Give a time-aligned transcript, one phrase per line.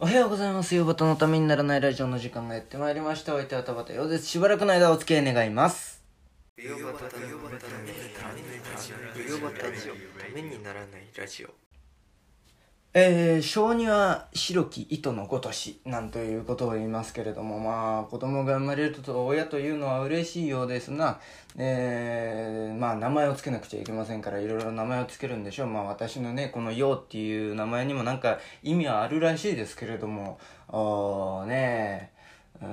[0.00, 0.76] おはようございます。
[0.76, 3.34] ヨバタのためにならないラジオの時間がやってまいりました。
[3.34, 4.26] お相手は田畑ようです。
[4.26, 6.04] しばらくの間お付き合い願います。
[6.56, 7.90] ヨバタのヨバタのため
[9.28, 11.48] ヨバタのためにならないラジオ
[12.94, 21.20] えー、小児は白き糸のごとし、なんということを言いますけれども、まあ、子供が生まれると親というのは嬉しいようですが。
[21.60, 25.66] えー、まあ、名前を付けなくちゃいけませんから、いろいろ名前を付けるんでしょう。
[25.66, 32.12] まあ、私のね、このようっていう名前にもなんか意味はあるらしいですけれども、おーね
[32.60, 32.66] う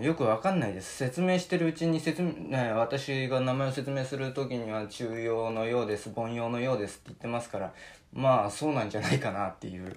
[0.02, 0.96] よくわかんないです。
[0.96, 7.72] 説明してるうちに説明、ね、私が名前を説明するときには中庸のようです、凡庸のようですって言ってますから、
[8.14, 9.94] まあそうなんじゃないかなっていう、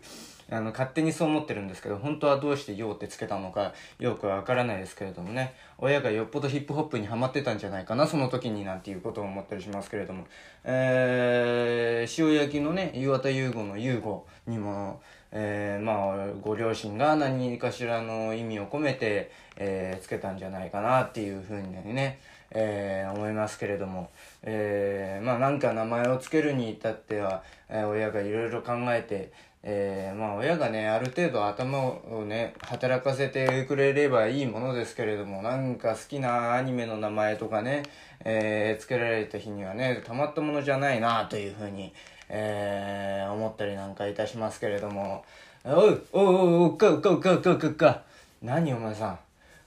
[0.52, 10.26] あの、勝手にそう思ってるんですけど、本当はどうしてようってつけたのかよくわからないですけれどもね、親がよっぽどヒップホップにハマってたんじゃないかな、その時になんていうことを思ったりしますけれども、
[10.64, 15.02] えー、塩焼きのね、岩田優吾の優吾にも、
[15.32, 22.20] えー、まあ、ご両親が何かしらの意味を込めて、えー、つけたんじゃないかなっていうふうにね、
[22.52, 24.10] えー、思いますけれども、
[24.44, 29.32] えー、まあなんか名前をつけるに至っては、えー、親がいろいろ考えて、
[29.62, 37.84] えー、まあ親がね、ある程度頭をね、働かせてくれればいいものですけれども、なんか好きなアニメの名前とかね、
[38.24, 41.94] えー、つけられた日にはね、たまったものじゃないなというふうに、
[42.30, 45.26] えー、思ったりなんかいたしますけれども、
[45.66, 48.02] おい、おいおいおい、か、か、か、か、か、か、
[48.42, 49.20] 何お前さん、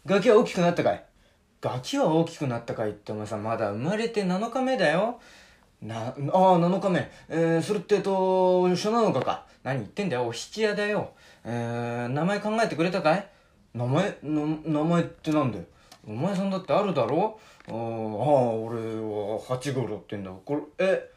[0.07, 1.05] ガキは大きくなったかい？
[1.61, 5.21] ガキは大きくなったかいってお前さん、まだ生まれて7日目だよ。
[5.83, 6.15] な、ああ、
[6.59, 7.11] 7日目。
[7.29, 9.47] えー、それってえと、初7日か。
[9.63, 11.11] 何言ってんだよ、お七夜だよ。
[11.45, 13.29] えー、名前考えてくれたかい？
[13.75, 15.65] 名前、名前ってなんだよ。
[16.07, 17.39] お前さんだってあるだろ？
[17.69, 20.33] ああ、俺は八五郎ってんだ。
[20.45, 21.12] これ、え、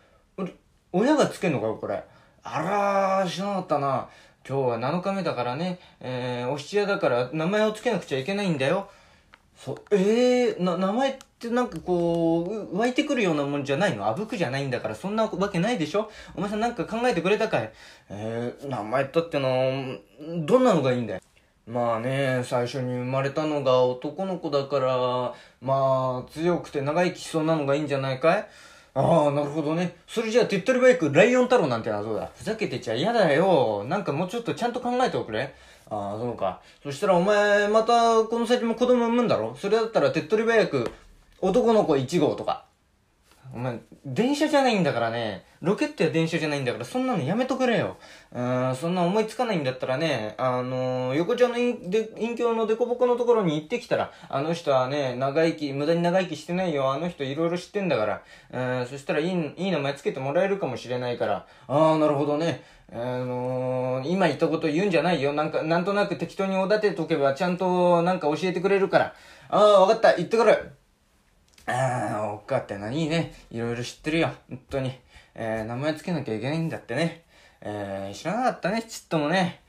[0.98, 2.02] 親がつけんのかこれ。
[2.42, 4.08] あらー、知らなかったな。
[4.48, 8.90] 今日は7日目だからね、えー、お七夜だから名前をつけなくちゃいけないんだよ。
[9.58, 14.08] そう、えー、な、名前ってなんかこう、湧いてくるようなもんじゃないの？
[14.08, 16.10] あぶくじゃないんだから、そんなわけないでしょ？
[16.34, 17.74] お前さんなんか考えてくれたかい？
[18.08, 19.98] えー、名前だっての、
[20.46, 21.20] どんなのがいいんだよ？
[21.68, 28.48] まあね、最初に生まれたのが男の子だから、まあ、強くて長生きしそうなのがいいんじゃないかい？
[28.98, 29.98] ああ、なるほどね。
[30.08, 32.32] それじゃあ手っ取り早くライオン太郎なんてのはどうだ？
[32.34, 33.84] ふざけてちゃ嫌だよ。
[33.90, 35.54] なんかもうちょっとちゃんと考えておくれ。
[35.90, 36.62] ああ、そうか。
[36.82, 39.54] そしたらお前、またこの先も子供産むんだろ？
[39.56, 40.92] それだったら手っ取り早く
[41.42, 42.64] 男の子1号とか。
[43.56, 45.46] お前、電車じゃないんだからね。
[45.62, 47.96] ロケットや電車じゃないんだから、そんなのやめとくれよ。
[48.34, 52.10] うん、そんな思いつかないんだったらね、あのー、横ちゃんの陰で
[52.54, 56.92] のデコボコのところに行ってきたら、あの人はね、長生き、無駄に長生きしてないよ。
[56.92, 58.06] あの人いろいろ知ってんだか
[58.52, 58.82] ら。
[58.82, 61.48] うん、そしたらいい、いい名前つけてもらえるかもしれないから。
[61.70, 62.62] ああ、なるほどね。
[62.92, 65.32] あのー、今言ったこと言うんじゃないよ。
[65.32, 69.14] なんか、なんとなく適当におだてとけば、ちゃんとなんか教えてくれるから。
[69.48, 70.14] ああ、わかった。
[70.18, 70.74] 言ってくる。
[71.68, 73.34] ああ、おっかってな、いいね。
[73.50, 74.32] いろいろ知ってるよ。
[74.50, 74.92] 本当に。
[75.34, 77.24] えー、名前つけなきゃいけないんだってね。
[77.62, 79.62] えー、知らなかったね、ちっともね。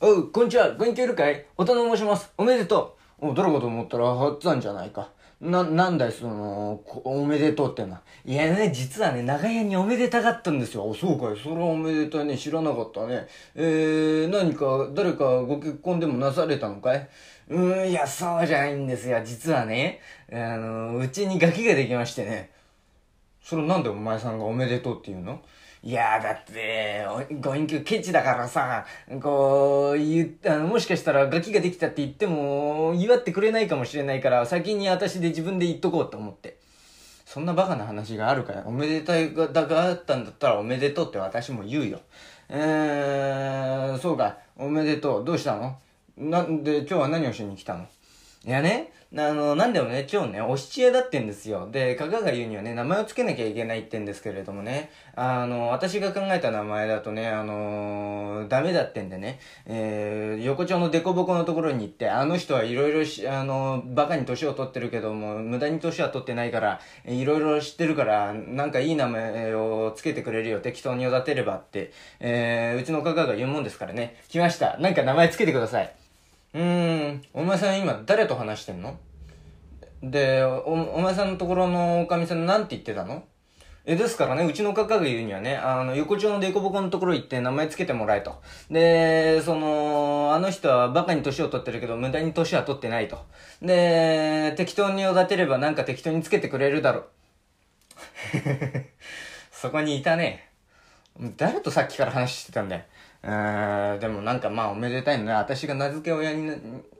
[0.00, 0.72] おう、こんにちは。
[0.72, 1.44] ご隠居いるかい？
[1.58, 2.32] お頼申します。
[2.38, 3.28] おめでとう。
[3.28, 3.66] お、誰かと？
[3.66, 5.10] 思ったら、はっつぁんじゃないか。
[5.40, 8.02] な、なんだい、その、こおめでとうってのは。
[8.26, 10.90] いやね、実はね、長屋におめでたかったんですよ。
[10.92, 11.36] あ、そうかい。
[11.42, 12.36] それはおめでたいね。
[12.36, 13.26] 知らなかったね。
[13.54, 17.08] えー、何か、誰かご結婚でもなされたのかい？
[17.48, 19.18] うーん、いや、そうじゃないんですよ。
[19.24, 22.50] 実はね、あの、うちにガキができましてね。
[23.42, 25.40] それなんでお前さんがおめでとうって言うの？
[25.82, 27.06] いやだって、
[27.40, 28.84] ご隠居ケチだからさ、
[29.22, 36.58] こう、言あの、もしかしたらガキができたって言っても、祝ってくれないかもしれないから、先に私で自分で言っとこうと思って。
[37.24, 42.00] そんなバカな話があるから、おめでたいが、だがあったんだったらおめでとうって私も言うよ。
[42.50, 45.24] えー、そうか、おめでとう。
[45.24, 45.78] どうしたの？
[46.18, 47.86] なんで、今日は何をしに来たの？
[48.46, 51.68] いやね、あの、なんでもね、今日ね、お七夜だってんですよ。
[51.70, 74.78] で、かかが言うにはね、名前を付けなきゃいけないってんですけれどもね、あの、私が考えた名前だとね、あのダメだってんでね、えー、横丁のデコボコのところに行って、あの人はいろいろし、あの、バカに年を取ってるけども、無駄に年は取ってないから、いろいろ知ってるから、なんかいい名前を付けてくれるよ、適当におだてればって、えー、うちのかかが言うもんですからね、来ました。
[74.78, 75.92] なんか名前付けてください。
[76.52, 76.99] うーん、
[77.32, 78.98] お前さん今誰と話してんの？
[80.02, 83.24] で、お、お前さんのところのおかみさんなんて言ってたの？
[83.86, 88.40] え、ですからね、うちのかかが言うにはね、あの、横丁のデコボコのところ行って名前つけてもらえと。
[88.70, 93.18] で、その、あの人はバカに年を取ってるけど、無駄に年は取ってないと。
[93.62, 97.04] で、適当におだてればなんか適当につけてくれるだろう。
[99.50, 100.50] そこにいたね。
[101.36, 102.82] 誰とさっきから話してたんだよ。
[103.22, 105.32] えー、でもなんかまあおめでたいのね。
[105.32, 106.50] 私が名付け親に、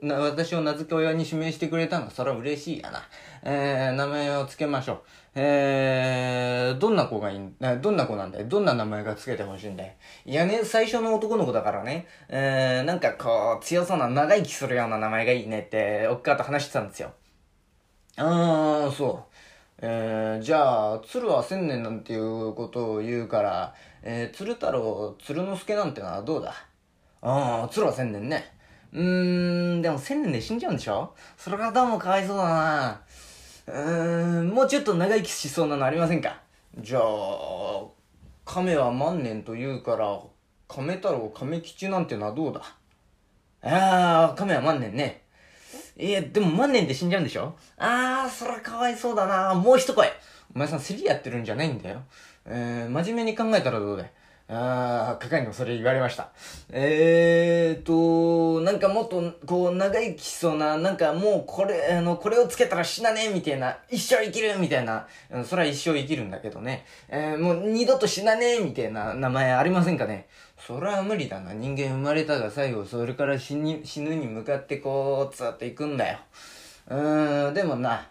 [0.03, 3.01] 私を名付け親に指名してくれたのそれは嬉しいやな。
[3.43, 4.99] えー、名前を付けましょう。
[5.33, 8.45] えー、どんな子がいいん、どんな子なんだよ。
[8.47, 9.93] どんな名前が付けてほしいんだよ。
[10.25, 12.05] いやね、最初の男の子だからね。
[12.29, 17.13] えー、なんかこう、強そうな長生きするような名前がいいねって、おっかと話してたんですよ。
[18.17, 19.33] あー、そう。
[19.83, 26.53] えー、じゃあ、鶴は千年なんていうことを言うから、えー、鶴太郎、鶴之助なんてのはどうだ？
[27.21, 28.51] ああ、鶴は千年ね。
[28.93, 31.13] うーん、でも千年で死んじゃうんでしょ？
[31.37, 33.01] それがどうもかわいそうだな。
[33.67, 36.41] うーん、もうちょっと長生きしそうなのありませんか？
[36.79, 37.83] じゃあ、
[38.43, 40.19] 亀は万年と言うから、
[40.67, 42.61] 亀太郎、亀吉なんてのはどうだ？
[43.63, 45.21] ああ、亀は万年ね。
[45.95, 47.55] いや、でも万年で死んじゃうんでしょ？
[47.77, 50.11] あー、そらかわいそうだなもう一声
[50.55, 52.01] お前さん競りやってるんじゃないんだよ。
[52.45, 54.11] えー、真面目に考えたらどうだい？
[54.53, 56.31] ああ、係のそれ言われました。
[56.73, 65.07] えーと、なんかもっと、こう、長生きしそうな、なんかもうこれ、あの、これをつけたら死なねえみたいな、一生生きるみたいな、
[65.45, 66.85] それは一生生きるんだけどね。
[67.07, 70.27] えー、もう二度と死なねえみたいな名前ありませんかね？
[70.59, 71.53] それは無理だな。
[71.53, 76.17] 人間生まれたが最後、それから死に、死ぬに向かってこう、つっていくんだよ。
[76.89, 78.09] うーん、でもな、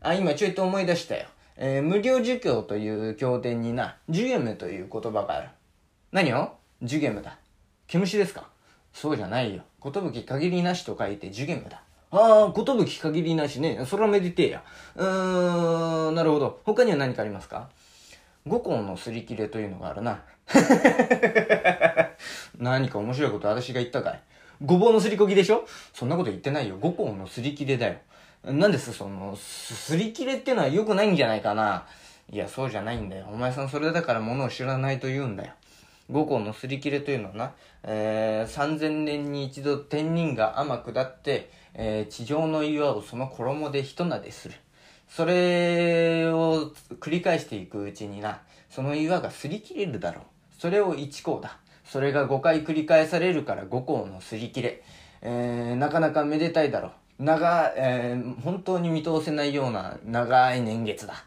[0.00, 1.26] あ、今ちょいと思い出したよ。
[1.62, 5.48] えー、無料儒教という経典にな、ジュゲムという言葉がある。
[6.10, 6.52] 何を？
[6.82, 7.36] ジュゲムだ。
[7.86, 8.48] 毛虫ですか？
[8.94, 9.62] そうじゃないよ。
[9.78, 11.82] ことぶき限りなしと書いてジュゲムだ。
[12.12, 13.84] ああ、ことぶき限りなしね。
[13.84, 14.64] それはめでてえや。
[14.96, 16.62] うーん、なるほど。
[16.64, 17.68] 他には何かありますか？
[18.46, 20.22] 五行のすり切れというのがあるな。
[22.58, 24.22] 何か面白いこと私が言ったかい？
[24.64, 25.66] ごぼうのすりこぎでしょ？
[25.92, 26.78] そんなこと言ってないよ。
[26.80, 27.96] 五行のすり切れだよ。
[28.44, 31.86] なんですその、すり切れってのは良くないんじゃないかな。
[32.32, 33.26] いや、そうじゃないんだよ。
[33.30, 35.52] お前さんそれだから物を知らないと言うんだよ。
[36.10, 37.52] 五行のすり切れというのはな、
[37.84, 44.54] えー、3000年に一度天人が天下って、えー、地上の岩をその衣で一なでする。
[45.08, 48.40] それを繰り返していくうちにな、
[48.70, 50.24] その岩がすり切れるだろう。
[50.58, 51.58] それを一行だ。
[51.84, 54.82] それが5回繰り返されるから五行のすり切れ。
[55.22, 56.92] えー、なかなかめでたいだろう。
[57.20, 61.22] 長、えー、本当に見通せないような長い年月だ。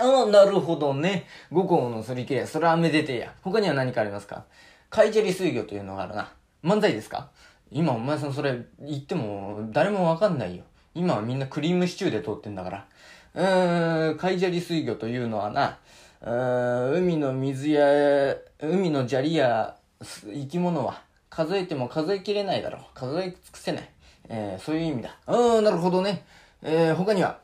[0.00, 1.26] ああ、なるほどね。
[1.50, 2.46] 五行のすり切れ。
[2.46, 3.34] それはめでてえや。
[3.42, 4.44] 他には何かありますか？
[4.88, 6.32] カイジェリ水魚というのがあるな。
[6.64, 7.28] 漫才ですか？
[7.70, 10.64] 今お前さんそれ言っても誰もわかんないよ。
[10.94, 12.86] 今はみんなクリームシチューで通ってんだから。
[13.34, 15.78] うーん、カイジャリ水魚というのはな、
[16.22, 22.82] うーん海の水や、海の砂利や生き物は数えても数えきれないだろう。
[22.94, 23.88] 数え尽くせない。
[24.34, 25.14] えー、そういう意味だ。
[25.26, 26.24] あーん、なるほどね。
[26.62, 27.38] えー、他には、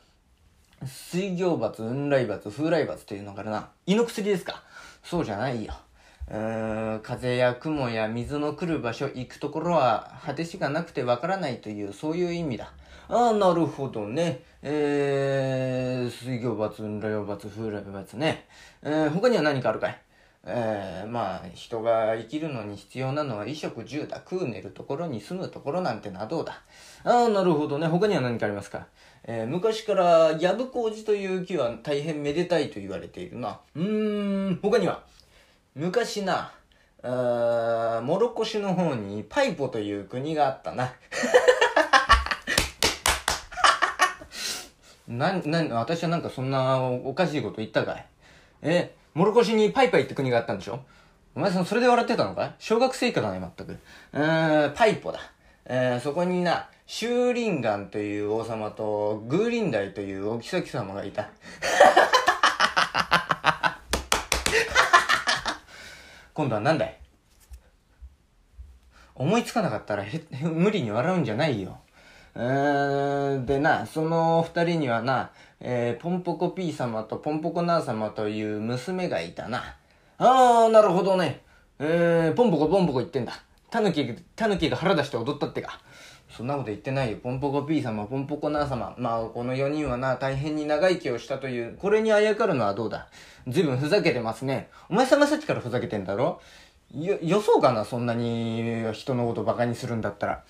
[0.83, 3.69] 水行罰、雲来罰、風来罰というのがあるな。
[3.85, 4.63] 胃の薬ですか
[5.03, 5.75] そうじゃないよ。
[6.31, 12.73] うーん、風や雲や水の来る場所、行くところは果てしがなくてわからないという、そういう意味だ。
[13.07, 14.41] ああ、なるほどね。
[14.63, 18.47] えー、水行罰、雲来罰、風来罰ね。
[18.81, 20.01] えー、他には何かあるかい？
[20.45, 24.17] えー、まあ、人が生きるのに必要なのは衣食住だ。
[24.17, 26.61] 食う寝るところに住むところなんてのはどうだ？
[27.03, 27.87] ああ、なるほどね。
[27.87, 28.87] 他には何かありますか？
[29.25, 33.59] えー、昔から、ヤブコウジという木は大変めでたいと言われているな。
[33.75, 35.03] うーん、他には、
[35.75, 36.53] 昔な、
[37.03, 40.93] あモロコシの方にパイポという国があったな。
[45.07, 48.05] な、な、私はなんかそんなおかしいこと言ったかい？
[48.61, 50.79] え、モロコシにパイパイって国があったんでしょ？
[51.35, 52.45] お前さんそれで笑ってたのか？
[52.45, 53.77] い小学生以下だね、全く。
[54.13, 55.19] うーん、パイポだ。
[55.65, 61.29] えー、そこにな、シューリンガンという王様と、グーリンダイというお妃様がいた。
[66.33, 66.97] 今度は何だい？
[69.15, 71.79] 思いつかなかったらへ、無理に笑うんじゃないよ。
[72.35, 79.75] えー、でな、その二人にはな、えー、ポンポコ P 様とポンポコナー様という娘がいたな。
[80.17, 81.41] あー、なるほどね。
[81.79, 83.33] えー、ポンポコポンポコ言ってんだ。
[83.69, 85.79] タヌキ、タヌキが腹出して踊ったってか。
[86.29, 87.17] そんなこと言ってないよ。
[87.21, 88.95] ポンポコ P 様、ポンポコナー様。
[88.97, 93.07] まあ、この4人はな、大変に長生きをしたという、これにあやかるのはどうだ？
[93.47, 94.69] 随分ふざけてますね。
[94.89, 96.39] お前さんがさっきからふざけてんだろ？
[96.93, 100.43] よ、予想かなそんなに人のこと馬鹿にするんだったら。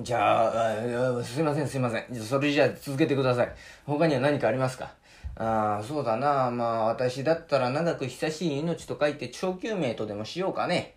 [0.00, 2.14] じゃあ、すいませんすいません。
[2.16, 3.52] それじゃあ続けてください。
[3.86, 4.90] 他には何かありますか？
[5.36, 6.50] ああ、そうだな。
[6.50, 10.96] まあ、私だったら長く久しい命と書いて長久命とでもしようかね。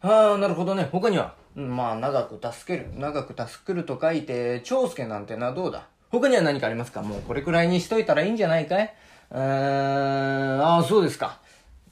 [0.00, 0.88] ああ、なるほどね。
[0.92, 1.34] 他には？
[1.56, 2.88] まあ、長く助ける。
[2.96, 5.88] 長く助けると書いて、長介なんてのはどうだ？
[6.10, 7.02] 他には何かありますか？
[7.02, 8.94] もうこれくらいにしといたらいいんじゃないかい？
[9.32, 11.40] うーん、ああ、そうですか。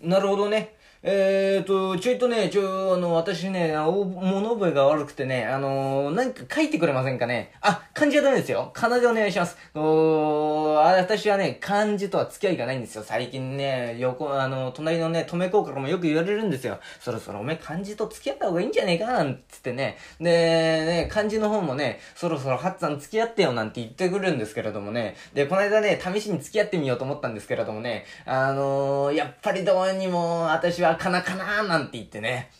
[0.00, 0.76] なるほどね。
[1.04, 8.70] えーと、ちょいとね、ちょ、あの、私ね、お物覚えが悪くてね、あのー、なんか書いてくれませんかねあ、漢字はダメですよ。
[8.72, 9.56] 仮名でお願いします。
[9.74, 13.02] おあ私はね、漢字とは付き合いがないんですよ。
[13.02, 16.78] 最近ね、横、あの、隣のね、止め効果もよく言われるんですよ。
[17.00, 19.98] そろそろお前漢字と付き合った方がいいんじゃねえかなんつってね。
[20.20, 25.16] で、ね、漢字の方もね、そろそろハッツァン付き合ってよなんて言ってくるんですけれどもね。
[25.34, 32.50] で、この間ね、試しに付き合ってみようと思ったんですけれどもね、あのー、やっぱりどうにも、私はかなかなーなんて言ってね。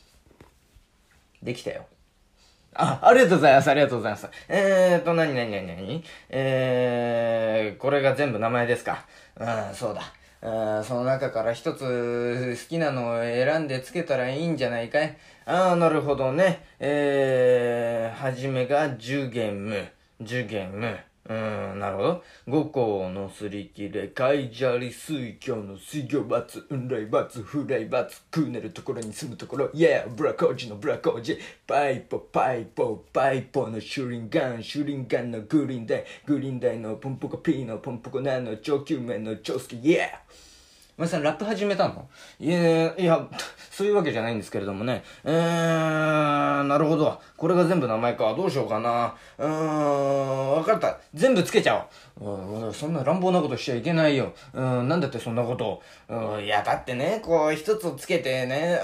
[1.43, 1.87] できたよ。
[2.75, 4.29] あ、ありがとうございます、ありがとうございます。
[4.49, 9.05] えーと、なになになになにえー、これが全部名前ですか。
[9.39, 10.03] うん、そうだ。
[10.45, 15.17] あその中から一つ好きなのを選んでつけたらいいんじゃないかい？
[15.47, 16.65] ああ、なるほどね。
[16.81, 19.87] えー、はじめが10ゲーム、
[20.21, 20.99] 10ゲーム。
[21.33, 22.25] うん、なるほど。
[22.47, 40.52] 五行のすり切れ、海砂利水魚の水魚罰、雲雷罰、風雷罰、くねるところに住むところ、イェーブラコージのブラコージ、パイポ、パイポ、パイポのシュリンガン、シュリンガンのグリーンダイ、グリーンダイのポンポコピーのポンポコナの上級面の超好き、イェー
[40.99, 42.07] お前さん、ラップ始めたの？
[42.39, 43.27] いや、いや、
[43.71, 45.03] そういうわけじゃないんですけれどもね。
[45.25, 47.19] えー、なるほど。
[47.39, 48.35] これが全部名前か。
[48.35, 49.15] どうしようかな。
[49.39, 50.99] うーん、わかった。
[51.15, 51.89] 全部つけちゃ
[52.21, 52.75] おう。
[52.75, 54.35] そんな乱暴なことしちゃいけないよ。
[54.53, 56.39] うん、なんだってそんなことを。
[56.39, 58.79] いや、だってね、こう、一つつけてね、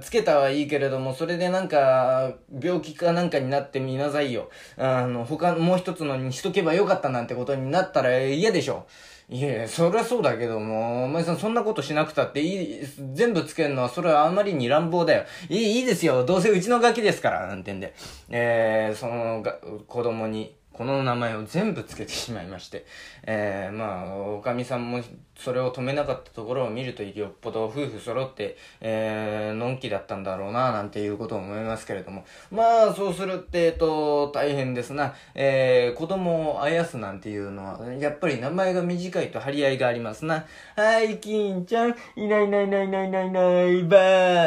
[0.00, 2.30] つけたはいいけれども、それでなんか、
[2.62, 4.48] 病気かなんかになってみなさいよ。
[4.78, 8.86] あの、他、もう一つのにしとけばよかったなんてことになったら嫌でしょ。
[9.28, 12.80] いえそりゃそうだけども、お前さんそんなことしなくたっていい、
[13.14, 15.24] 全部つけるのはそれはあまりに乱暴だよ。
[15.48, 16.24] いい、いいですよ。
[16.24, 17.94] どうせうちのガキですから、なんてんで。
[18.28, 22.86] えー、そのが、子供に、この名前を全部つけてしまいまして、
[23.24, 25.00] えー、まあ、おかみさんも
[25.36, 32.24] それを止めなかったところを見るとよっぽど夫婦揃って、えー、のんきだったんだろうな、なんていうことを思いますけれども。
[32.50, 35.14] まあ、そうするって、えっと、大変ですな。
[35.34, 40.44] えー、子供をあやすなんていうのは、やっぱり名前が短いと張り合いがありますな。
[40.76, 43.98] はい、金ちゃん、いないいないいないいないいないいないば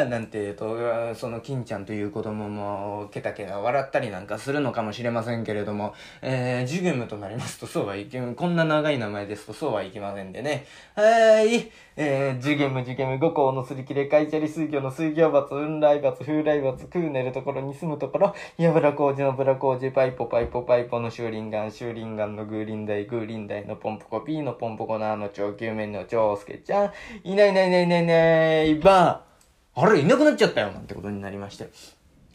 [0.04, 10.66] ーなんて、えっと、その金ちゃんという子供も、ケタケタ笑ったりなんかするのかもしれませんけれども、えー、ジュゲムとなりますとそうはいけん、こんな長い名前ですとそうはいきませんでね。
[10.94, 11.70] はい。
[11.96, 26.92] えー、ジュゲム、ジュゲム、五行のすり切れ、海チャリ水魚の水魚罰、雲来罰、風来罰、クーネルところに住むところ、やぶら工事のブラ工事、パイポパイポパイポのシューリンガン、シューリンガンのグーリンダイ、グーリンダイのポンポコピーのポンポコナーの超級面の超助ちゃん、
[27.24, 29.24] いないいないいないいないいないば。
[29.74, 31.68] あれ、いなくなっちゃったよなんてことになりまして。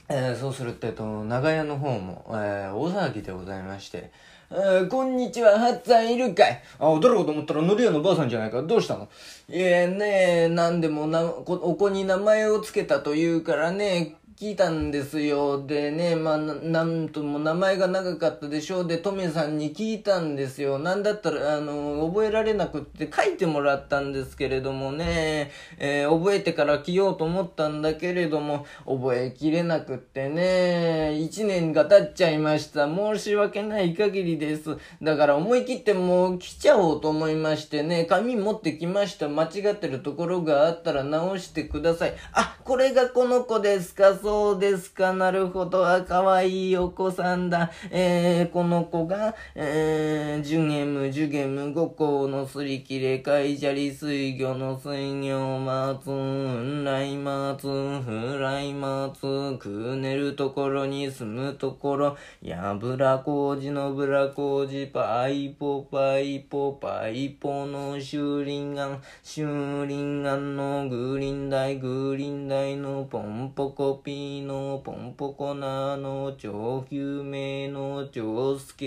[0.10, 4.12] えー、そうすると、えっと、長屋の方も、えー、大騒ぎでございまして、
[4.54, 6.62] え、こんにちは、はっさんいるかい。
[6.78, 8.62] あ、誰かと思ったら、のり屋のばあさんじゃないか。
[8.62, 9.08] どうしたの？
[9.48, 15.68] いえねえ、なんでもな、こ、お子に名前をつけたというからね、聞いたんですよ。
[15.68, 18.88] でね、まあ、なんとも名前が長かったでしょう。
[18.88, 20.80] で、トメさんに聞いたんですよ。
[20.80, 32.88] なんだったら、あの、覚えられなくって書いてもらったんですけれどもね、えー、覚えてから来ようと思ったんだけれども、覚えきれなくってね、一年が経っちゃいました。
[32.88, 34.76] 申し訳ない限りです。
[35.04, 39.30] だから思い切ってもう来ちゃおうと思いましてね、紙持ってきました。
[39.30, 42.16] 間違ってるところがあったら直してください。
[42.34, 44.16] あ、これがこの子ですか？
[44.16, 45.14] そうですか。
[45.14, 45.86] なるほど。
[45.88, 47.72] あ、かわいいお子さんだ。
[47.90, 57.68] えー、この子が、えー、ジュゲム、ジュゲム、五行のすり切れ、海砂利水魚の水魚松、雲来松、
[58.06, 78.86] 風来松、くうねるところに住むところ、やぶらこうじのぶらこうじ、パイポパイポパイポのシューリンガン、シューリンガンのグーリンダイ、グーリンダイのポンポコピーのポンポコナの超救命の長助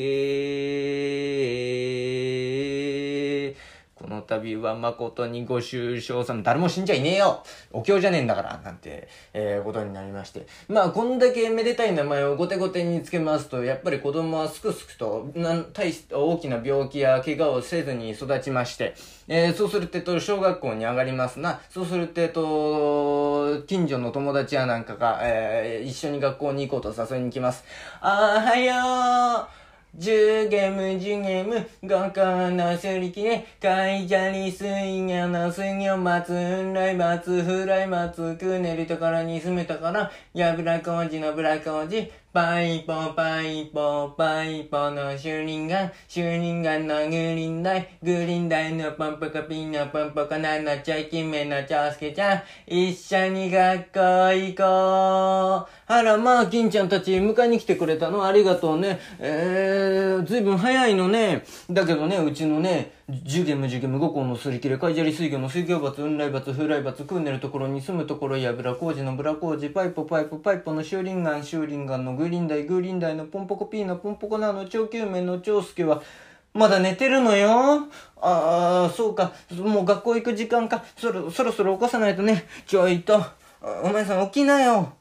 [3.95, 10.47] この度は誠にご愁傷さん、誰も死んじゃいねえよお経じゃねえんだからなんて、えー、ことになりまして。
[10.69, 18.95] まあ、こんだけめでたい名前をごてごてにつけますと、やっぱり子供はすくすくと、なん、大し、大きな病気や怪我をせずに育ちまして、
[19.29, 21.61] えー、そうするってと、小学校に上がりますな。
[21.71, 27.65] そうするってと、近所の友達やなんかが、えー、一緒に学校に行こうと誘いに来ます。
[28.01, 29.64] あーはよー
[29.97, 34.67] 10ゲーム、10ゲーム、5個のすり切れ、会社に水
[35.07, 50.37] 魚の水魚松、雲来松、風来松、くねるところに住むところ、やぶらこうじのぶらこうじ、パイポパイポパイポのシュリンガン、シュリンガンのグリンダイ、グリンダイのポンポコピンのポンポコ。
[50.37, 51.09] ナのちょい。
[51.09, 54.01] きめのちょうすけちゃん、一緒に学校
[54.33, 55.84] 行こう。
[55.97, 58.27] あら、まあ、金ちゃんたち迎えに来てくれたの？
[58.27, 58.99] ありがとうね。
[59.21, 61.45] えー、ずいぶん早いのね。
[61.71, 76.03] だけどね、うちのね、十ゲム十ゲム五校のすり切れ、海砂利水魚の水魚罰、雲来罰、風来罰、クーネルところに住むところやぶら工事のブラ工事、パイポパイポパイポのシューリンガン、シューリンガンのグリーンダイ、グリンダイのポンポコピーのポンポコナの長久面の長介は、
[76.55, 77.87] まだ寝てるのよ。
[78.17, 79.33] ああ、そうか。
[79.57, 80.85] もう学校行く時間か。
[80.97, 82.47] そろ、そろそろ起こさないとね。
[82.67, 83.23] ちょいと。
[83.85, 84.93] お前さん起きなよ。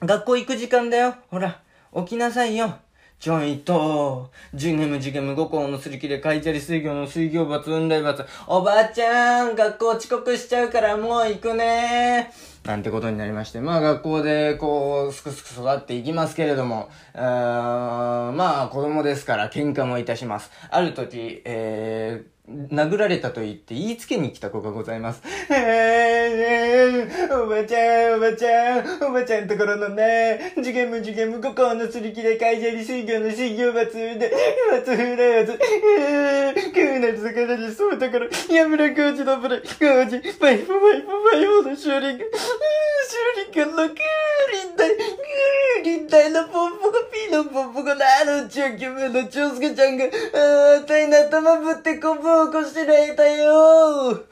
[0.00, 1.14] 学校行く時間だよ。
[1.30, 1.60] ほら、
[1.94, 2.74] 起きなさいよ。
[3.20, 12.30] ちょいと、ジュゲムジュゲム五校のすり切れ、カイチャリ水魚の水魚罰、雲来罰、おばあちゃん、学校遅刻しちゃうからもう行くね
[12.64, 20.50] なんてことになりまして、まあ学校でこう、すくすく育っていきますけれども、あまあ子供ですから喧嘩もいたします。
[20.68, 25.22] ある時、えー、殴られたと言って言いつけに来た子がございます。
[25.50, 34.32] えーおばちゃん、おばちゃん、おばちゃんところのね、次元無次元無五校のすり切れ会社に水魚の水魚罰で、
[34.70, 39.62] 罰風来罰、クーナル魚にそうところ、やむら工事のブラ、工
[40.10, 43.96] 事、パイプパイプパイプのシューリング、シューリングのクー
[44.52, 54.24] リンダイ、クーリンダイのポンポコピーのポンポコなあの中級目の長介ちゃんが、あー、たいな頭ぶってこぼ起こしらいたよ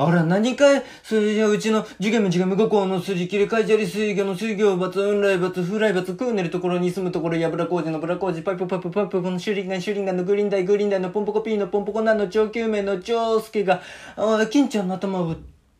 [0.00, 13.82] あら、何かいそれじゃうちの、ジュゲムジュゲム五校の筋切り、カイジャリ水魚の水魚罰、運来罰、風来罰、クーネルところに住むところ、ヤブラ工事のブラ工事、パイプパイプパイプこのシュリンガン、シュリンガンのグリーンダイ、グリーンダイのポンポコピーのポンポコナンの超救命の長助が、
[14.16, 15.36] あ金ちゃんの頭をぶっ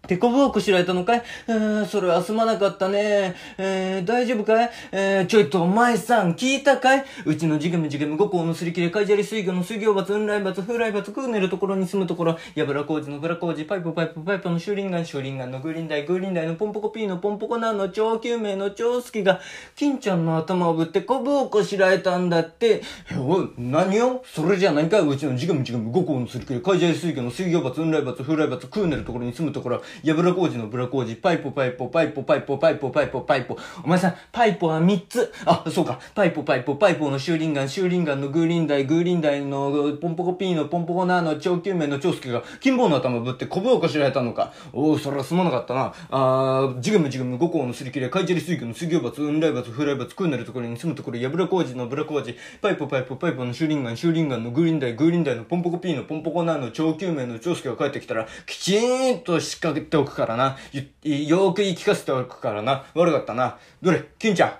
[0.08, 1.22] て、てこぼうこしられたのかい？
[1.46, 3.36] えー、それはすまなかったね。
[3.58, 4.70] えー、大丈夫かい？
[4.90, 7.04] えー、ちょいとお前さん聞いたかい？
[7.26, 19.40] うちのジゲムジゲム五校のすり切れ、カイジャリ水魚の水魚罰、雲来罰、風来罰、クーネルところに住むところ、ヤブラ工事のブラ工事、パイプパイプパイプのシューリンガン、シューリンガンのグリーンダイ、グリンダイのポンポコピーのポンポコナンの超救命の超好きが、
[19.76, 22.82] 金ちゃんの頭をぶってこぶをこしらえたんだって。
[23.12, 25.00] えおい、何よそれじゃないかい？
[25.06, 33.56] うちのジゲムジゲム五校のすり切れ、カイジャリ水魚の水魚罰、雲来罰、風来罰、クーネルところに住むところ、ヤブラ工事のブラ工事、パイポパイポパイポパイポパイポパイポパイポ。
[33.84, 35.32] お前さん、パイポは3つ。
[35.44, 35.98] あ、そうか。
[36.14, 44.52] パイポパイポパイポのシューリンガン、シューリンガンのグーリンダイ、グーリンダイのポンポコピーのポンポコナーの長久名の長介が、金棒の頭ぶってコブをこしられたのか。
[44.72, 45.92] おお、それはすまなかったな。
[46.10, 58.78] あー、ジグムジグム五校のすり切れ、カイチャリ水魚の水魚罰、雲来罰、風来罰、クーネルところに住むところ、ヤブラ工事のブラ工事、パイポパイポパイポのシューリンガン、シューリンガンのグーリンダイ、グーリンダイのポンポコピーのポンポコナーの長久名の長介が帰ってきたら、きち
[59.14, 60.56] んと仕掛けておくからな。
[60.72, 62.84] よーく言い聞かせておくからな。
[62.94, 63.58] 悪かったな。
[63.82, 64.52] どれ、金ちゃん。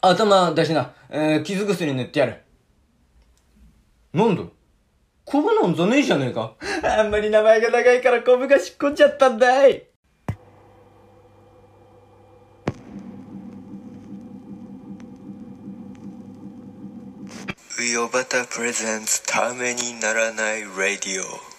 [0.00, 0.92] 頭出しな。
[1.08, 2.42] えー、傷薬塗ってやる。
[4.12, 4.42] なんだ？
[5.24, 6.54] コブなんじゃねえじゃねえか。
[6.82, 9.86] あんまり名前が長いからコブがしっこんじゃったんだい。
[17.80, 21.51] ウヨバタプレゼンツためにならないラディオ